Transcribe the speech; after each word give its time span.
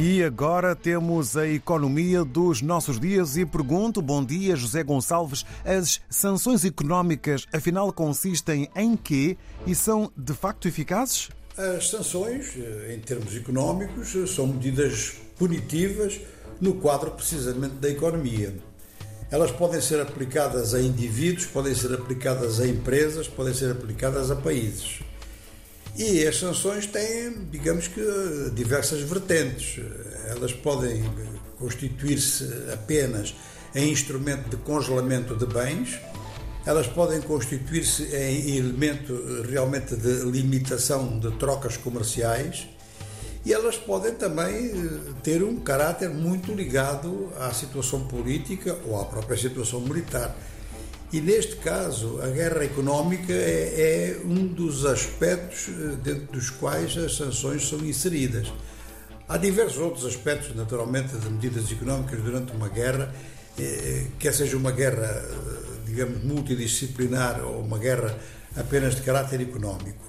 E 0.00 0.22
agora 0.22 0.76
temos 0.76 1.36
a 1.36 1.48
economia 1.48 2.24
dos 2.24 2.62
nossos 2.62 3.00
dias 3.00 3.36
e 3.36 3.44
pergunto, 3.44 4.00
bom 4.00 4.24
dia 4.24 4.54
José 4.54 4.84
Gonçalves, 4.84 5.44
as 5.64 6.00
sanções 6.08 6.64
económicas 6.64 7.46
afinal 7.52 7.92
consistem 7.92 8.68
em 8.76 8.96
quê 8.96 9.36
e 9.66 9.74
são 9.74 10.12
de 10.16 10.32
facto 10.34 10.68
eficazes? 10.68 11.30
As 11.56 11.90
sanções, 11.90 12.54
eh, 12.56 12.94
em 12.94 13.00
termos 13.00 13.34
económicos, 13.34 14.14
são 14.32 14.46
medidas 14.46 15.14
punitivas 15.36 16.20
no 16.60 16.74
quadro 16.74 17.10
precisamente 17.10 17.74
da 17.74 17.90
economia. 17.90 18.54
Elas 19.32 19.50
podem 19.50 19.80
ser 19.80 20.00
aplicadas 20.00 20.74
a 20.74 20.80
indivíduos, 20.80 21.46
podem 21.46 21.74
ser 21.74 21.92
aplicadas 21.92 22.60
a 22.60 22.68
empresas, 22.68 23.26
podem 23.26 23.52
ser 23.52 23.72
aplicadas 23.72 24.30
a 24.30 24.36
países. 24.36 25.00
E 25.98 26.24
as 26.24 26.38
sanções 26.38 26.86
têm, 26.86 27.48
digamos 27.50 27.88
que, 27.88 28.00
diversas 28.54 29.00
vertentes. 29.00 29.84
Elas 30.28 30.52
podem 30.52 31.02
constituir-se 31.58 32.44
apenas 32.72 33.34
em 33.74 33.90
instrumento 33.90 34.48
de 34.48 34.56
congelamento 34.58 35.34
de 35.34 35.44
bens, 35.44 35.98
elas 36.64 36.86
podem 36.86 37.20
constituir-se 37.20 38.04
em 38.14 38.56
elemento 38.56 39.42
realmente 39.50 39.96
de 39.96 40.22
limitação 40.24 41.18
de 41.18 41.32
trocas 41.32 41.76
comerciais 41.76 42.68
e 43.44 43.52
elas 43.52 43.76
podem 43.76 44.14
também 44.14 44.70
eh, 44.70 45.12
ter 45.22 45.42
um 45.42 45.56
caráter 45.60 46.10
muito 46.10 46.52
ligado 46.52 47.32
à 47.38 47.52
situação 47.52 48.06
política 48.06 48.78
ou 48.86 49.00
à 49.00 49.04
própria 49.04 49.36
situação 49.36 49.80
militar. 49.80 50.36
E 51.10 51.22
neste 51.22 51.56
caso, 51.56 52.20
a 52.22 52.28
guerra 52.28 52.64
económica 52.64 53.32
é, 53.32 54.18
é, 54.18 54.20
um 54.26 54.46
dos 54.46 54.84
aspectos 54.84 55.68
eh, 55.68 55.96
dentro 56.02 56.26
dos 56.32 56.50
quais 56.50 56.98
as 56.98 57.16
sanções 57.16 57.66
são 57.66 57.78
inseridas. 57.78 58.52
Há 59.26 59.38
diversos 59.38 59.78
outros 59.78 60.04
aspectos, 60.04 60.54
naturalmente, 60.54 61.16
de 61.16 61.30
medidas 61.30 61.72
económicas 61.72 62.20
durante 62.20 62.52
uma 62.52 62.68
guerra, 62.68 63.14
eh, 63.58 63.62
eh, 63.62 64.06
quer 64.18 64.34
seja 64.34 64.58
uma 64.58 64.70
guerra, 64.70 65.24
digamos, 65.86 66.22
multidisciplinar 66.24 67.42
ou 67.42 67.60
uma 67.62 67.78
guerra 67.78 68.14
apenas 68.54 68.94
de 68.94 69.00
caráter 69.00 69.40
económico. 69.40 70.04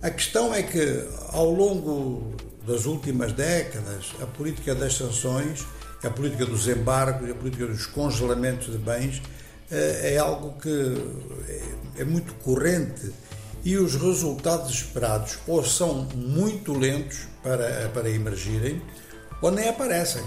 A 0.00 0.08
questão 0.08 0.54
é 0.54 0.62
que, 0.62 1.06
ao 1.32 1.50
longo 1.50 2.34
das 2.66 2.86
últimas 2.86 3.34
décadas, 3.34 4.14
a 4.22 4.26
política 4.26 4.74
das 4.74 4.94
sanções, 4.94 5.66
a 6.02 6.08
política 6.08 6.46
dos 6.46 6.66
embargos, 6.66 7.30
a 7.30 7.34
política 7.34 7.66
dos 7.66 7.84
congelamentos 7.84 8.72
de 8.72 8.78
bens, 8.78 9.20
é, 9.70 10.14
é 10.14 10.18
algo 10.18 10.58
que 10.60 10.68
é, 11.96 12.02
é 12.02 12.04
muito 12.04 12.34
corrente 12.34 13.12
e 13.64 13.76
os 13.76 13.94
resultados 13.94 14.70
esperados 14.70 15.38
ou 15.46 15.64
são 15.64 16.06
muito 16.14 16.72
lentos 16.72 17.26
para, 17.42 17.88
para 17.88 18.10
emergirem 18.10 18.82
ou 19.40 19.50
nem 19.50 19.68
aparecem. 19.68 20.22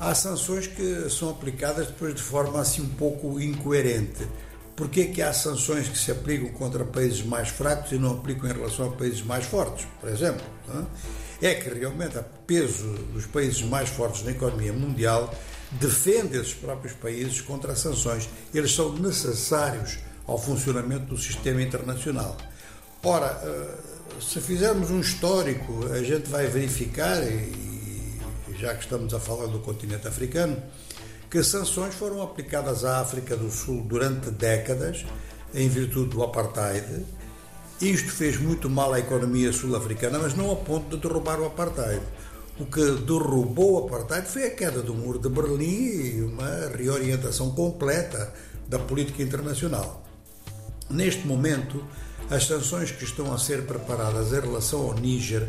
Há 0.00 0.14
sanções 0.14 0.66
que 0.66 1.08
são 1.10 1.30
aplicadas 1.30 1.88
depois 1.88 2.14
de 2.14 2.22
forma 2.22 2.60
assim 2.60 2.82
um 2.82 2.88
pouco 2.88 3.40
incoerente. 3.40 4.26
Por 4.74 4.88
que, 4.88 5.06
que 5.06 5.20
há 5.20 5.32
sanções 5.32 5.88
que 5.88 5.98
se 5.98 6.10
aplicam 6.10 6.48
contra 6.50 6.84
países 6.84 7.22
mais 7.22 7.50
fracos 7.50 7.92
e 7.92 7.98
não 7.98 8.12
aplicam 8.12 8.48
em 8.48 8.54
relação 8.54 8.88
a 8.88 8.92
países 8.92 9.22
mais 9.22 9.44
fortes, 9.44 9.86
por 10.00 10.08
exemplo? 10.08 10.42
É 11.42 11.54
que 11.54 11.68
realmente 11.68 12.16
o 12.16 12.24
peso 12.46 12.88
dos 13.12 13.26
países 13.26 13.60
mais 13.62 13.90
fortes 13.90 14.22
na 14.22 14.30
economia 14.30 14.72
mundial 14.72 15.34
defende 15.72 16.36
esses 16.36 16.54
próprios 16.54 16.94
países 16.94 17.40
contra 17.40 17.72
as 17.72 17.78
sanções. 17.78 18.28
Eles 18.52 18.74
são 18.74 18.92
necessários 18.94 19.98
ao 20.26 20.38
funcionamento 20.38 21.06
do 21.06 21.18
sistema 21.18 21.62
internacional. 21.62 22.36
Ora, 23.02 23.40
eh, 23.42 23.90
se 24.20 24.40
fizermos 24.40 24.90
um 24.90 25.00
histórico, 25.00 25.86
a 25.92 26.02
gente 26.02 26.28
vai 26.28 26.46
verificar, 26.46 27.22
e 27.22 27.80
já 28.58 28.74
que 28.74 28.82
estamos 28.82 29.14
a 29.14 29.20
falar 29.20 29.46
do 29.46 29.60
continente 29.60 30.06
africano, 30.06 30.62
que 31.30 31.42
sanções 31.42 31.94
foram 31.94 32.20
aplicadas 32.22 32.84
à 32.84 33.00
África 33.00 33.36
do 33.36 33.50
Sul 33.50 33.82
durante 33.82 34.30
décadas, 34.30 35.04
em 35.54 35.68
virtude 35.68 36.10
do 36.10 36.22
apartheid. 36.22 37.06
Isto 37.80 38.10
fez 38.10 38.38
muito 38.38 38.68
mal 38.68 38.92
à 38.92 38.98
economia 38.98 39.52
sul-africana, 39.52 40.18
mas 40.18 40.34
não 40.34 40.52
a 40.52 40.56
ponto 40.56 40.96
de 40.96 41.02
derrubar 41.02 41.40
o 41.40 41.46
apartheid. 41.46 42.02
O 42.60 42.66
que 42.66 42.84
derrubou 43.06 43.72
o 43.72 43.86
apartheid 43.86 44.28
foi 44.28 44.44
a 44.46 44.50
queda 44.50 44.82
do 44.82 44.92
muro 44.92 45.18
de 45.18 45.30
Berlim 45.30 45.64
e 45.64 46.20
uma 46.20 46.68
reorientação 46.76 47.52
completa 47.52 48.34
da 48.68 48.78
política 48.78 49.22
internacional. 49.22 50.04
Neste 50.90 51.26
momento, 51.26 51.82
as 52.28 52.46
sanções 52.46 52.90
que 52.90 53.02
estão 53.02 53.32
a 53.32 53.38
ser 53.38 53.64
preparadas 53.64 54.34
em 54.34 54.40
relação 54.40 54.82
ao 54.82 54.92
Níger 54.92 55.48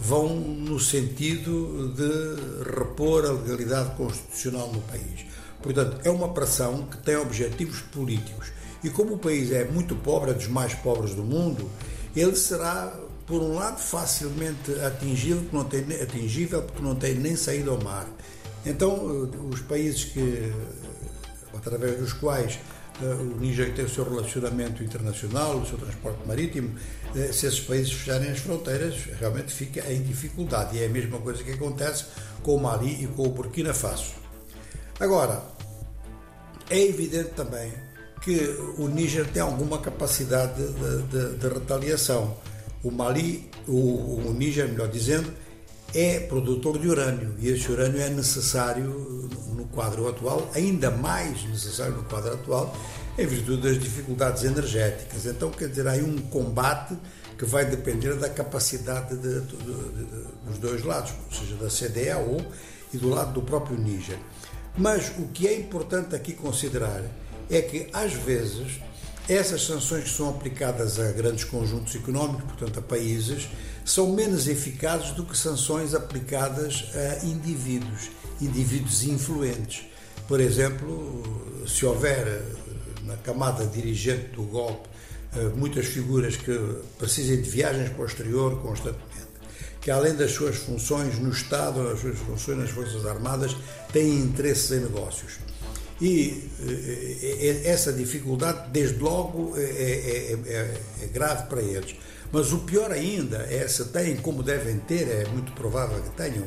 vão 0.00 0.34
no 0.34 0.80
sentido 0.80 1.94
de 1.94 2.72
repor 2.76 3.24
a 3.24 3.30
legalidade 3.30 3.94
constitucional 3.94 4.72
no 4.72 4.80
país. 4.80 5.26
Portanto, 5.62 6.00
é 6.02 6.10
uma 6.10 6.34
pressão 6.34 6.82
que 6.88 6.96
tem 6.98 7.16
objetivos 7.16 7.82
políticos. 7.82 8.48
E 8.82 8.90
como 8.90 9.14
o 9.14 9.18
país 9.18 9.52
é 9.52 9.64
muito 9.64 9.94
pobre, 9.94 10.32
é 10.32 10.34
dos 10.34 10.48
mais 10.48 10.74
pobres 10.74 11.14
do 11.14 11.22
mundo, 11.22 11.70
ele 12.16 12.34
será 12.34 12.98
por 13.28 13.42
um 13.42 13.54
lado, 13.54 13.78
facilmente 13.78 14.72
atingível, 14.80 15.42
porque 15.42 15.56
não 15.56 15.64
tem, 15.64 16.02
atingível 16.02 16.62
porque 16.62 16.82
não 16.82 16.94
tem 16.94 17.14
nem 17.14 17.36
saída 17.36 17.70
ao 17.70 17.78
mar. 17.80 18.08
Então, 18.64 19.30
eh, 19.32 19.54
os 19.54 19.60
países 19.60 20.04
que, 20.04 20.18
eh, 20.20 20.52
através 21.54 21.98
dos 21.98 22.14
quais 22.14 22.58
eh, 23.02 23.04
o 23.04 23.38
Níger 23.38 23.74
tem 23.74 23.84
o 23.84 23.88
seu 23.88 24.02
relacionamento 24.02 24.82
internacional, 24.82 25.58
o 25.58 25.66
seu 25.66 25.76
transporte 25.76 26.26
marítimo, 26.26 26.74
se 27.14 27.46
esses 27.46 27.60
países 27.60 27.92
fecharem 27.92 28.30
as 28.30 28.38
fronteiras, 28.38 28.94
realmente 29.20 29.52
fica 29.52 29.80
em 29.92 30.02
dificuldade. 30.02 30.76
E 30.76 30.82
é 30.82 30.86
a 30.86 30.88
mesma 30.88 31.18
coisa 31.18 31.42
que 31.44 31.52
acontece 31.52 32.06
com 32.42 32.56
o 32.56 32.60
Mali 32.60 33.04
e 33.04 33.06
com 33.08 33.24
o 33.24 33.30
Burkina 33.30 33.74
Faso. 33.74 34.12
Agora, 34.98 35.42
é 36.70 36.78
evidente 36.78 37.30
também 37.30 37.72
que 38.20 38.36
o 38.78 38.88
Níger 38.88 39.26
tem 39.28 39.40
alguma 39.40 39.78
capacidade 39.78 40.62
de, 40.62 41.02
de, 41.02 41.36
de 41.36 41.48
retaliação. 41.48 42.36
O 42.82 42.90
Mali, 42.90 43.50
o, 43.66 44.28
o 44.28 44.34
Níger, 44.34 44.68
melhor 44.68 44.88
dizendo, 44.88 45.32
é 45.94 46.20
produtor 46.20 46.78
de 46.78 46.86
urânio 46.86 47.34
e 47.38 47.48
esse 47.48 47.70
urânio 47.70 48.00
é 48.00 48.10
necessário 48.10 49.28
no 49.54 49.64
quadro 49.66 50.06
atual, 50.08 50.50
ainda 50.54 50.90
mais 50.90 51.42
necessário 51.44 51.94
no 51.94 52.04
quadro 52.04 52.34
atual, 52.34 52.76
em 53.18 53.26
virtude 53.26 53.62
das 53.62 53.80
dificuldades 53.80 54.44
energéticas. 54.44 55.26
Então, 55.26 55.50
quer 55.50 55.68
dizer, 55.68 55.88
há 55.88 55.92
aí 55.92 56.02
um 56.02 56.18
combate 56.18 56.96
que 57.36 57.44
vai 57.44 57.64
depender 57.64 58.14
da 58.14 58.28
capacidade 58.28 59.16
de, 59.16 59.40
de, 59.40 59.56
de, 59.56 60.04
dos 60.46 60.58
dois 60.58 60.84
lados, 60.84 61.12
ou 61.26 61.36
seja, 61.36 61.54
da 61.56 61.68
CDAO 61.68 62.36
e 62.92 62.98
do 62.98 63.08
lado 63.08 63.32
do 63.32 63.42
próprio 63.42 63.78
Níger. 63.78 64.18
Mas 64.76 65.10
o 65.18 65.28
que 65.28 65.48
é 65.48 65.58
importante 65.58 66.14
aqui 66.14 66.32
considerar 66.34 67.02
é 67.50 67.62
que, 67.62 67.88
às 67.92 68.12
vezes, 68.12 68.80
essas 69.28 69.66
sanções 69.66 70.04
que 70.04 70.10
são 70.10 70.30
aplicadas 70.30 70.98
a 70.98 71.12
grandes 71.12 71.44
conjuntos 71.44 71.94
económicos, 71.94 72.44
portanto 72.44 72.78
a 72.78 72.82
países, 72.82 73.46
são 73.84 74.12
menos 74.12 74.48
eficazes 74.48 75.10
do 75.10 75.24
que 75.24 75.36
sanções 75.36 75.94
aplicadas 75.94 76.86
a 76.94 77.26
indivíduos, 77.26 78.10
indivíduos 78.40 79.02
influentes. 79.02 79.84
Por 80.26 80.40
exemplo, 80.40 81.22
se 81.66 81.84
houver 81.84 82.42
na 83.04 83.16
camada 83.16 83.66
dirigente 83.66 84.28
do 84.28 84.44
golpe 84.44 84.88
eh, 85.36 85.50
muitas 85.54 85.86
figuras 85.86 86.36
que 86.36 86.58
precisem 86.98 87.42
de 87.42 87.50
viagens 87.50 87.90
para 87.90 88.02
o 88.02 88.06
exterior 88.06 88.62
constantemente, 88.62 89.28
que 89.80 89.90
além 89.90 90.14
das 90.14 90.30
suas 90.30 90.56
funções 90.56 91.18
no 91.18 91.30
Estado, 91.30 91.84
das 91.84 92.00
suas 92.00 92.18
funções 92.18 92.58
nas 92.58 92.70
Forças 92.70 93.04
Armadas, 93.04 93.54
têm 93.92 94.20
interesses 94.20 94.70
em 94.72 94.80
negócios 94.80 95.38
e 96.00 96.48
eh, 96.60 97.38
eh, 97.42 97.70
essa 97.70 97.92
dificuldade, 97.92 98.70
desde 98.70 98.98
logo, 98.98 99.54
é, 99.56 99.62
é, 99.62 100.38
é, 100.46 100.80
é, 101.02 101.06
grave 101.06 101.48
para 101.48 101.60
eles. 101.60 101.96
Mas 102.30 102.52
o 102.52 102.58
pior 102.58 102.92
ainda 102.92 103.38
é 103.50 103.66
se 103.66 103.84
têm, 103.86 104.16
como 104.16 104.42
devem 104.42 104.78
ter, 104.80 105.08
é 105.08 105.26
muito 105.28 105.52
provável 105.52 106.00
que 106.02 106.10
tenham, 106.10 106.46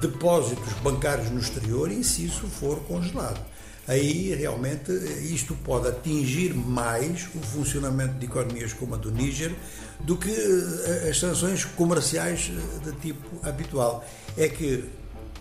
depósitos 0.00 0.72
bancários 0.82 1.30
no 1.30 1.40
exterior 1.40 1.90
e 1.90 2.04
se 2.04 2.26
isso 2.26 2.46
for 2.46 2.80
congelado. 2.84 3.40
Aí 3.86 4.34
realmente 4.34 4.92
isto 5.30 5.54
pode 5.56 5.88
atingir 5.88 6.54
mais 6.54 7.28
o 7.34 7.40
funcionamento 7.40 8.14
de 8.14 8.26
economias 8.26 8.72
como 8.72 8.94
a 8.94 8.98
do 8.98 9.10
Níger 9.10 9.54
do 10.00 10.16
que 10.16 10.34
as 11.08 11.18
sanções 11.18 11.64
comerciais 11.64 12.50
de 12.82 12.92
tipo 13.00 13.46
habitual. 13.46 14.04
É 14.38 14.48
que 14.48 14.84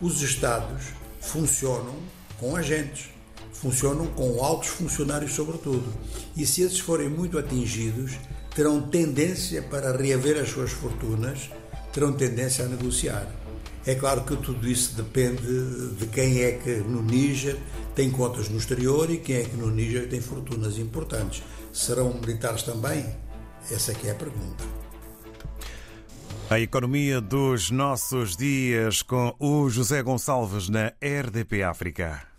os 0.02 0.22
Estados 0.22 0.84
funcionam 1.22 1.96
com 2.38 2.56
agentes 2.56 3.13
funcionam 3.54 4.08
com 4.08 4.44
altos 4.44 4.70
funcionários, 4.70 5.34
sobretudo. 5.34 5.94
E 6.36 6.46
se 6.46 6.62
esses 6.64 6.80
forem 6.80 7.08
muito 7.08 7.38
atingidos, 7.38 8.18
terão 8.56 8.82
tendência 8.82 9.62
para 9.62 9.96
reaver 9.96 10.42
as 10.42 10.50
suas 10.50 10.72
fortunas, 10.72 11.50
terão 11.94 12.12
tendência 12.12 12.66
a 12.66 12.68
negociar. 12.68 13.28
É 13.86 13.96
claro 13.96 14.24
que 14.24 14.36
tudo 14.38 14.68
isso 14.68 14.96
depende 14.96 15.42
de 15.98 16.08
quem 16.08 16.42
é 16.42 16.54
que 16.54 16.76
no 16.78 17.02
Níger 17.02 17.58
tem 17.94 18.10
contas 18.10 18.50
no 18.50 18.58
exterior 18.58 19.10
e 19.10 19.18
quem 19.18 19.38
é 19.38 19.44
que 19.44 19.58
no 19.58 19.70
Níger 19.70 20.08
tem 20.10 20.22
fortunas 20.22 20.78
importantes. 20.78 21.44
Serão 21.72 22.14
militares 22.14 22.64
também? 22.64 23.06
Essa 23.70 23.92
é 23.92 23.96
que 23.96 24.08
é 24.08 24.12
a 24.12 24.16
pergunta. 24.16 24.64
A 26.50 26.60
economia 26.60 27.20
dos 27.20 27.72
nossos 27.72 28.38
dias 28.38 29.02
com 29.02 29.34
o 29.40 29.70
José 29.70 30.02
Gonçalves 30.02 30.70
na 30.70 30.94
RDP 31.02 31.64
África. 31.64 32.33